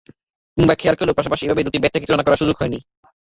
[0.57, 2.79] কিংবা খেয়াল করলেও পাশাপাশি এভাবে দুটি ব্যাট রেখে তুলনা করার সুযোগ হয়নি।